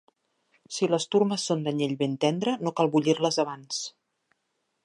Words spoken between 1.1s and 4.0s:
turmes són d'anyell ben tendre, no cal bullir-les abans